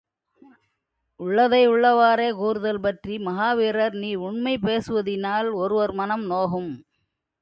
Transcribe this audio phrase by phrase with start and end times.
[1.19, 6.71] உள்ளதை உள்ளவாறே கூறுதல் பற்றி, மகாவீரர், நீ உண்மை பேசுவதினால் ஒருவர் மனம் நோகும்.